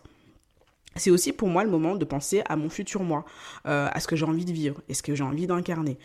c'est 0.96 1.10
aussi 1.10 1.32
pour 1.32 1.48
moi 1.48 1.64
le 1.64 1.70
moment 1.70 1.96
de 1.96 2.04
penser 2.04 2.42
à 2.46 2.56
mon 2.56 2.68
futur 2.68 3.02
moi, 3.02 3.24
euh, 3.66 3.88
à 3.92 4.00
ce 4.00 4.06
que 4.06 4.16
j'ai 4.16 4.24
envie 4.24 4.44
de 4.44 4.52
vivre 4.52 4.80
et 4.88 4.94
ce 4.94 5.02
que 5.02 5.14
j'ai 5.14 5.24
envie 5.24 5.46
d'incarner. 5.46 5.98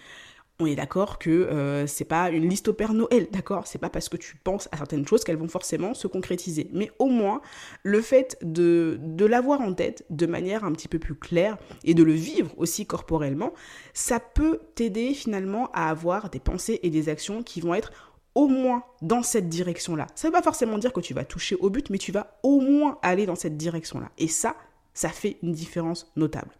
On 0.59 0.67
est 0.67 0.75
d'accord 0.75 1.17
que 1.17 1.31
euh, 1.31 1.87
c'est 1.87 2.05
pas 2.05 2.29
une 2.29 2.47
liste 2.47 2.67
au 2.67 2.73
Père 2.73 2.93
Noël, 2.93 3.27
d'accord? 3.31 3.65
C'est 3.65 3.79
pas 3.79 3.89
parce 3.89 4.09
que 4.09 4.17
tu 4.17 4.35
penses 4.35 4.69
à 4.71 4.77
certaines 4.77 5.07
choses 5.07 5.23
qu'elles 5.23 5.37
vont 5.37 5.47
forcément 5.47 5.95
se 5.95 6.05
concrétiser. 6.05 6.69
Mais 6.71 6.91
au 6.99 7.07
moins, 7.07 7.41
le 7.81 7.99
fait 7.99 8.37
de, 8.43 8.99
de 9.01 9.25
l'avoir 9.25 9.61
en 9.61 9.73
tête 9.73 10.05
de 10.11 10.27
manière 10.27 10.63
un 10.63 10.71
petit 10.71 10.87
peu 10.87 10.99
plus 10.99 11.15
claire 11.15 11.57
et 11.83 11.95
de 11.95 12.03
le 12.03 12.13
vivre 12.13 12.53
aussi 12.57 12.85
corporellement, 12.85 13.53
ça 13.95 14.19
peut 14.19 14.59
t'aider 14.75 15.15
finalement 15.15 15.71
à 15.73 15.89
avoir 15.89 16.29
des 16.29 16.39
pensées 16.39 16.79
et 16.83 16.91
des 16.91 17.09
actions 17.09 17.41
qui 17.41 17.59
vont 17.59 17.73
être 17.73 17.91
au 18.35 18.47
moins 18.47 18.83
dans 19.01 19.23
cette 19.23 19.49
direction-là. 19.49 20.07
Ça 20.15 20.27
ne 20.27 20.31
veut 20.31 20.37
pas 20.37 20.43
forcément 20.43 20.77
dire 20.77 20.93
que 20.93 21.01
tu 21.01 21.13
vas 21.13 21.25
toucher 21.25 21.55
au 21.55 21.69
but, 21.69 21.89
mais 21.89 21.97
tu 21.97 22.11
vas 22.11 22.39
au 22.43 22.61
moins 22.61 22.99
aller 23.01 23.25
dans 23.25 23.35
cette 23.35 23.57
direction-là. 23.57 24.09
Et 24.17 24.27
ça, 24.27 24.55
ça 24.93 25.09
fait 25.09 25.37
une 25.43 25.51
différence 25.51 26.11
notable. 26.15 26.51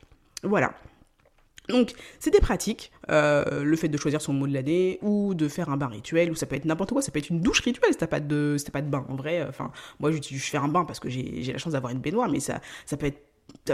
Voilà. 0.43 0.73
Donc, 1.69 1.93
c'est 2.19 2.31
des 2.31 2.39
pratiques, 2.39 2.91
euh, 3.09 3.63
le 3.63 3.75
fait 3.77 3.87
de 3.87 3.97
choisir 3.97 4.21
son 4.21 4.33
mot 4.33 4.47
de 4.47 4.53
l'année, 4.53 4.99
ou 5.01 5.33
de 5.33 5.47
faire 5.47 5.69
un 5.69 5.77
bain 5.77 5.87
rituel, 5.87 6.31
ou 6.31 6.35
ça 6.35 6.45
peut 6.45 6.55
être 6.55 6.65
n'importe 6.65 6.91
quoi, 6.91 7.01
ça 7.01 7.11
peut 7.11 7.19
être 7.19 7.29
une 7.29 7.39
douche 7.39 7.61
rituelle 7.61 7.91
si 7.91 7.97
t'as 7.97 8.07
pas 8.07 8.19
si 8.19 8.71
pas 8.71 8.81
de 8.81 8.89
bain. 8.89 9.05
En 9.09 9.15
vrai, 9.15 9.45
enfin, 9.47 9.71
moi, 9.99 10.11
je 10.11 10.19
fais 10.37 10.57
un 10.57 10.67
bain 10.67 10.85
parce 10.85 10.99
que 10.99 11.09
j'ai 11.09 11.51
la 11.51 11.57
chance 11.57 11.73
d'avoir 11.73 11.93
une 11.93 11.99
baignoire, 11.99 12.29
mais 12.29 12.39
ça, 12.39 12.61
ça 12.85 12.97
peut 12.97 13.07
être, 13.07 13.21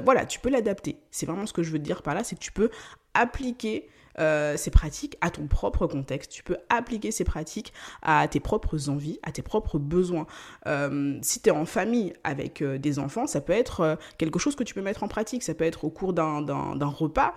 voilà, 0.04 0.26
tu 0.26 0.40
peux 0.40 0.50
l'adapter. 0.50 0.98
C'est 1.12 1.26
vraiment 1.26 1.46
ce 1.46 1.54
que 1.54 1.64
je 1.64 1.72
veux 1.72 1.80
dire 1.80 2.02
par 2.02 2.14
là, 2.14 2.24
c'est 2.24 2.36
que 2.36 2.42
tu 2.42 2.52
peux 2.52 2.70
appliquer 3.14 3.88
euh, 4.20 4.58
ces 4.58 4.72
pratiques 4.72 5.16
à 5.22 5.30
ton 5.30 5.46
propre 5.46 5.86
contexte. 5.86 6.32
Tu 6.32 6.42
peux 6.42 6.58
appliquer 6.70 7.12
ces 7.12 7.24
pratiques 7.24 7.72
à 8.02 8.28
tes 8.28 8.40
propres 8.40 8.90
envies, 8.90 9.20
à 9.22 9.32
tes 9.32 9.44
propres 9.44 9.78
besoins. 9.78 10.26
Euh, 10.66 11.20
si 11.22 11.40
tu 11.40 11.50
es 11.50 11.52
en 11.52 11.66
famille 11.66 12.14
avec 12.24 12.64
euh, 12.64 12.80
des 12.80 12.98
enfants, 12.98 13.28
ça 13.28 13.42
peut 13.42 13.54
être 13.54 13.98
quelque 14.18 14.40
chose 14.40 14.56
que 14.56 14.64
tu 14.64 14.74
peux 14.74 14.82
mettre 14.82 15.04
en 15.04 15.08
pratique. 15.08 15.44
Ça 15.44 15.54
peut 15.54 15.66
être 15.66 15.84
au 15.84 15.90
cours 15.90 16.14
d'un 16.14 16.78
repas 16.86 17.36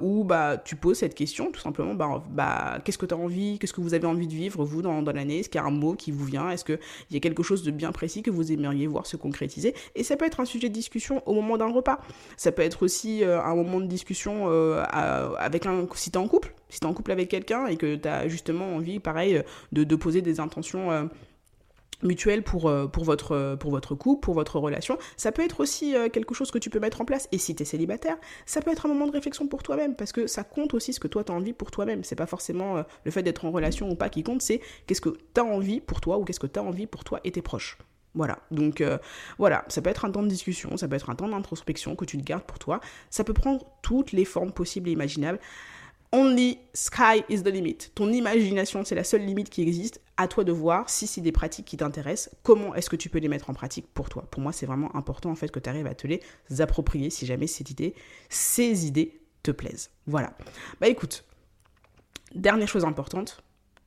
où 0.00 0.24
bah, 0.24 0.58
tu 0.58 0.76
poses 0.76 0.98
cette 0.98 1.14
question, 1.14 1.50
tout 1.50 1.60
simplement, 1.60 1.94
bah, 1.94 2.22
bah 2.30 2.78
qu'est-ce 2.84 2.98
que 2.98 3.06
tu 3.06 3.14
as 3.14 3.16
envie, 3.16 3.58
qu'est-ce 3.58 3.72
que 3.72 3.80
vous 3.80 3.94
avez 3.94 4.06
envie 4.06 4.26
de 4.26 4.34
vivre, 4.34 4.64
vous, 4.64 4.82
dans, 4.82 5.02
dans 5.02 5.12
l'année? 5.12 5.40
Est-ce 5.40 5.48
qu'il 5.48 5.60
y 5.60 5.64
a 5.64 5.66
un 5.66 5.70
mot 5.70 5.94
qui 5.94 6.10
vous 6.10 6.24
vient? 6.24 6.50
Est-ce 6.50 6.64
qu'il 6.64 6.78
y 7.10 7.16
a 7.16 7.20
quelque 7.20 7.42
chose 7.42 7.62
de 7.62 7.70
bien 7.70 7.92
précis 7.92 8.22
que 8.22 8.30
vous 8.30 8.52
aimeriez 8.52 8.86
voir 8.86 9.06
se 9.06 9.16
concrétiser? 9.16 9.74
Et 9.94 10.04
ça 10.04 10.16
peut 10.16 10.26
être 10.26 10.40
un 10.40 10.44
sujet 10.44 10.68
de 10.68 10.74
discussion 10.74 11.22
au 11.26 11.34
moment 11.34 11.56
d'un 11.56 11.72
repas. 11.72 12.00
Ça 12.36 12.52
peut 12.52 12.62
être 12.62 12.82
aussi 12.82 13.24
un 13.24 13.54
moment 13.54 13.80
de 13.80 13.86
discussion 13.86 14.48
avec 14.48 15.66
un, 15.66 15.86
si 16.02 16.10
tu 16.10 16.18
es 16.18 16.20
en 16.20 16.28
couple, 16.28 16.52
si 16.68 16.80
tu 16.80 16.86
es 16.86 16.88
en 16.88 16.94
couple 16.94 17.12
avec 17.12 17.28
quelqu'un 17.28 17.66
et 17.66 17.76
que 17.76 17.96
tu 17.96 18.08
as 18.08 18.28
justement 18.28 18.74
envie, 18.74 18.98
pareil, 18.98 19.42
de, 19.70 19.84
de 19.84 19.96
poser 19.96 20.20
des 20.20 20.40
intentions 20.40 20.90
euh, 20.90 21.04
mutuelles 22.02 22.42
pour, 22.42 22.68
euh, 22.68 22.86
pour, 22.86 23.04
votre, 23.04 23.56
pour 23.60 23.70
votre 23.70 23.94
couple, 23.94 24.20
pour 24.20 24.34
votre 24.34 24.58
relation. 24.58 24.98
Ça 25.16 25.30
peut 25.30 25.42
être 25.42 25.60
aussi 25.60 25.94
euh, 25.94 26.08
quelque 26.08 26.34
chose 26.34 26.50
que 26.50 26.58
tu 26.58 26.70
peux 26.70 26.80
mettre 26.80 27.00
en 27.00 27.04
place. 27.04 27.28
Et 27.30 27.38
si 27.38 27.54
tu 27.54 27.62
es 27.62 27.64
célibataire, 27.64 28.16
ça 28.46 28.60
peut 28.60 28.72
être 28.72 28.86
un 28.86 28.88
moment 28.88 29.06
de 29.06 29.12
réflexion 29.12 29.46
pour 29.46 29.62
toi-même, 29.62 29.94
parce 29.94 30.12
que 30.12 30.26
ça 30.26 30.42
compte 30.42 30.74
aussi 30.74 30.92
ce 30.92 31.00
que 31.00 31.08
toi 31.08 31.22
tu 31.22 31.30
as 31.30 31.34
envie 31.34 31.52
pour 31.52 31.70
toi-même. 31.70 32.02
C'est 32.02 32.16
pas 32.16 32.26
forcément 32.26 32.82
le 33.04 33.10
fait 33.10 33.22
d'être 33.22 33.44
en 33.44 33.52
relation 33.52 33.88
ou 33.88 33.94
pas 33.94 34.08
qui 34.08 34.24
compte, 34.24 34.42
c'est 34.42 34.60
qu'est-ce 34.86 35.00
que 35.00 35.10
tu 35.10 35.40
as 35.40 35.44
envie 35.44 35.80
pour 35.80 36.00
toi 36.00 36.18
ou 36.18 36.24
qu'est-ce 36.24 36.40
que 36.40 36.48
tu 36.48 36.58
as 36.58 36.62
envie 36.62 36.86
pour 36.86 37.04
toi 37.04 37.20
et 37.24 37.30
tes 37.30 37.42
proches. 37.42 37.78
Voilà, 38.14 38.40
donc 38.50 38.84
voilà, 39.38 39.64
ça 39.68 39.80
peut 39.80 39.88
être 39.88 40.04
un 40.04 40.10
temps 40.10 40.22
de 40.22 40.28
discussion, 40.28 40.76
ça 40.76 40.86
peut 40.86 40.96
être 40.96 41.08
un 41.08 41.14
temps 41.14 41.28
d'introspection 41.28 41.96
que 41.96 42.04
tu 42.04 42.18
te 42.18 42.22
gardes 42.22 42.42
pour 42.42 42.58
toi, 42.58 42.80
ça 43.08 43.24
peut 43.24 43.32
prendre 43.32 43.64
toutes 43.80 44.12
les 44.12 44.26
formes 44.26 44.52
possibles 44.52 44.90
et 44.90 44.92
imaginables. 44.92 45.38
Only 46.14 46.58
sky 46.74 47.24
is 47.30 47.42
the 47.42 47.48
limit. 47.48 47.90
Ton 47.94 48.12
imagination, 48.12 48.84
c'est 48.84 48.94
la 48.94 49.04
seule 49.04 49.24
limite 49.24 49.48
qui 49.48 49.62
existe. 49.62 50.00
À 50.18 50.28
toi 50.28 50.44
de 50.44 50.52
voir 50.52 50.90
si 50.90 51.06
c'est 51.06 51.22
des 51.22 51.32
pratiques 51.32 51.64
qui 51.64 51.78
t'intéressent, 51.78 52.34
comment 52.42 52.74
est-ce 52.74 52.90
que 52.90 52.96
tu 52.96 53.08
peux 53.08 53.18
les 53.18 53.28
mettre 53.28 53.48
en 53.48 53.54
pratique 53.54 53.86
pour 53.94 54.10
toi? 54.10 54.28
Pour 54.30 54.42
moi, 54.42 54.52
c'est 54.52 54.66
vraiment 54.66 54.94
important 54.94 55.30
en 55.30 55.34
fait 55.34 55.50
que 55.50 55.58
tu 55.58 55.70
arrives 55.70 55.86
à 55.86 55.94
te 55.94 56.06
les 56.06 56.20
approprier 56.60 57.08
si 57.08 57.24
jamais 57.24 57.46
cette 57.46 57.70
idée, 57.70 57.94
ces 58.28 58.86
idées 58.86 59.22
te 59.42 59.50
plaisent. 59.50 59.90
Voilà. 60.06 60.36
Bah 60.80 60.88
écoute, 60.88 61.24
dernière 62.34 62.68
chose 62.68 62.84
importante, 62.84 63.42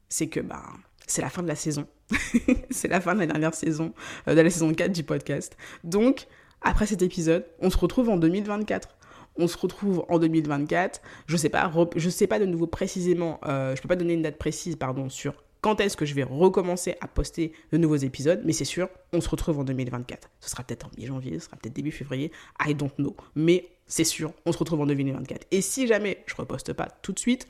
c'est 0.10 0.28
que 0.28 0.40
bah 0.40 0.64
c'est 1.06 1.22
la 1.22 1.30
fin 1.30 1.44
de 1.44 1.48
la 1.48 1.56
saison. 1.56 1.88
c'est 2.72 2.88
la 2.88 3.02
fin 3.02 3.14
de 3.14 3.20
la 3.20 3.28
dernière 3.28 3.54
saison, 3.54 3.94
euh, 4.28 4.34
de 4.34 4.42
la 4.42 4.50
saison 4.50 4.74
4 4.74 4.92
du 4.92 5.04
podcast. 5.04 5.56
Donc, 5.84 6.28
après 6.62 6.88
cet 6.88 7.02
épisode, 7.02 7.46
on 7.60 7.70
se 7.70 7.78
retrouve 7.78 8.10
en 8.10 8.18
2024 8.18 8.96
on 9.38 9.48
se 9.48 9.58
retrouve 9.58 10.06
en 10.10 10.20
2024. 10.20 11.02
Je 11.28 11.38
sais 11.38 11.50
pas, 11.50 11.72
je 11.96 12.10
sais 12.10 12.28
pas 12.28 12.40
de 12.40 12.46
nouveau 12.46 12.68
précisément, 12.68 13.40
euh, 13.46 13.76
je 13.76 13.82
peux 13.82 13.88
pas 13.88 13.96
donner 13.96 14.14
une 14.14 14.22
date 14.22 14.38
précise, 14.38 14.76
pardon, 14.76 15.10
sur 15.10 15.44
quand 15.62 15.82
est-ce 15.82 15.98
que 15.98 16.06
je 16.06 16.14
vais 16.14 16.24
recommencer 16.24 16.96
à 17.02 17.08
poster 17.08 17.52
de 17.72 17.78
nouveaux 17.78 17.96
épisodes, 17.96 18.42
mais 18.46 18.54
c'est 18.54 18.66
sûr, 18.66 18.88
on 19.14 19.20
se 19.20 19.28
retrouve 19.28 19.60
en 19.60 19.64
2024. 19.64 20.30
Ce 20.40 20.52
sera 20.52 20.64
peut-être 20.64 20.86
en 20.86 20.92
mi-janvier, 20.96 21.40
ce 21.40 21.46
sera 21.46 21.58
peut-être 21.58 21.74
début 21.74 21.92
février, 21.92 22.32
I 22.64 22.76
don't 22.76 22.94
know, 22.98 23.16
mais 23.34 23.68
c'est 23.88 24.04
sûr, 24.04 24.32
on 24.46 24.52
se 24.52 24.60
retrouve 24.60 24.82
en 24.82 24.86
2024. 24.86 25.48
Et 25.50 25.62
si 25.62 25.88
jamais 25.88 26.24
je 26.28 26.36
reposte 26.36 26.74
pas 26.74 26.88
tout 27.02 27.14
de 27.14 27.20
suite, 27.20 27.48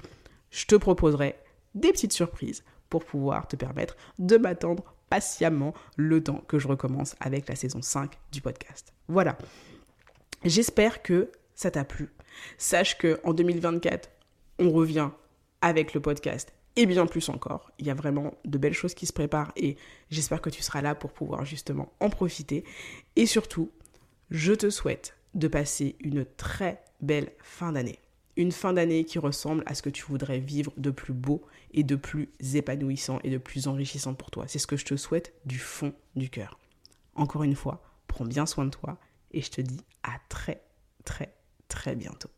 je 0.50 0.66
te 0.66 0.76
proposerai 0.76 1.36
des 1.74 1.92
petites 1.92 2.14
surprises 2.14 2.64
pour 2.90 3.04
pouvoir 3.04 3.50
te 3.50 3.58
permettre 3.58 3.98
de 4.18 4.38
m'attendre 4.38 4.96
patiemment 5.10 5.74
le 5.98 6.24
temps 6.24 6.42
que 6.48 6.58
je 6.58 6.70
recommence 6.70 7.16
avec 7.20 7.50
la 7.50 7.56
saison 7.56 7.82
5 7.82 8.14
du 8.32 8.40
podcast. 8.40 8.94
Voilà. 9.10 9.38
J'espère 10.46 11.02
que 11.02 11.32
ça 11.56 11.72
t'a 11.72 11.84
plu. 11.84 12.10
Sache 12.58 12.98
que 12.98 13.20
en 13.24 13.34
2024, 13.34 14.10
on 14.60 14.72
revient 14.72 15.10
avec 15.62 15.94
le 15.94 16.02
podcast 16.02 16.54
et 16.76 16.86
bien 16.86 17.06
plus 17.06 17.30
encore. 17.30 17.72
Il 17.80 17.88
y 17.88 17.90
a 17.90 17.96
vraiment 17.96 18.34
de 18.44 18.58
belles 18.58 18.74
choses 18.74 18.94
qui 18.94 19.06
se 19.06 19.14
préparent 19.14 19.52
et 19.56 19.78
j'espère 20.10 20.42
que 20.42 20.50
tu 20.50 20.62
seras 20.62 20.82
là 20.82 20.96
pour 20.96 21.14
pouvoir 21.14 21.46
justement 21.46 21.94
en 22.00 22.10
profiter. 22.10 22.64
Et 23.16 23.26
surtout, 23.26 23.72
je 24.30 24.54
te 24.54 24.70
souhaite 24.70 25.16
de 25.34 25.48
passer 25.48 25.96
une 26.00 26.26
très 26.26 26.84
belle 27.02 27.32
fin 27.40 27.72
d'année. 27.72 28.00
Une 28.38 28.52
fin 28.52 28.74
d'année 28.74 29.06
qui 29.06 29.18
ressemble 29.18 29.64
à 29.66 29.76
ce 29.76 29.82
que 29.82 29.90
tu 29.90 30.04
voudrais 30.04 30.40
vivre 30.40 30.74
de 30.76 30.92
plus 30.92 31.14
beau 31.14 31.42
et 31.74 31.84
de 31.84 31.96
plus 31.96 32.30
épanouissant 32.54 33.20
et 33.24 33.30
de 33.30 33.38
plus 33.38 33.68
enrichissant 33.68 34.14
pour 34.14 34.30
toi. 34.30 34.46
C'est 34.48 34.60
ce 34.60 34.68
que 34.68 34.76
je 34.76 34.86
te 34.86 34.98
souhaite 34.98 35.34
du 35.46 35.58
fond 35.58 35.94
du 36.18 36.30
cœur. 36.30 36.60
Encore 37.16 37.44
une 37.44 37.56
fois, 37.56 37.82
prends 38.08 38.26
bien 38.26 38.46
soin 38.46 38.66
de 38.66 38.72
toi 38.72 38.98
et 39.32 39.42
je 39.42 39.52
te 39.52 39.62
dis 39.62 39.80
à 40.04 40.20
très 40.28 40.62
très 41.06 41.34
très 41.68 41.96
bientôt. 41.96 42.30